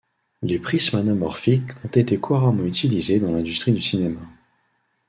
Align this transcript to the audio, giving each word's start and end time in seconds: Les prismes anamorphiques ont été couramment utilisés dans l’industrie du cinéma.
Les 0.41 0.57
prismes 0.57 0.97
anamorphiques 0.97 1.73
ont 1.85 1.87
été 1.89 2.17
couramment 2.17 2.63
utilisés 2.63 3.19
dans 3.19 3.31
l’industrie 3.33 3.71
du 3.73 3.81
cinéma. 3.81 4.19